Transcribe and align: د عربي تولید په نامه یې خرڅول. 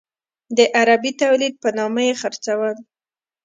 د 0.57 0.59
عربي 0.79 1.11
تولید 1.21 1.53
په 1.63 1.69
نامه 1.77 2.01
یې 2.07 2.13
خرڅول. 2.21 2.75